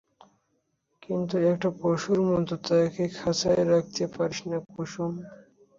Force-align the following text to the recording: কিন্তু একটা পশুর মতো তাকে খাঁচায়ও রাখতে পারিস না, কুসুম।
কিন্তু 1.03 1.35
একটা 1.51 1.69
পশুর 1.81 2.19
মতো 2.29 2.53
তাকে 2.65 3.03
খাঁচায়ও 3.17 3.69
রাখতে 3.73 4.03
পারিস 4.15 4.39
না, 4.49 4.57
কুসুম। 4.67 5.11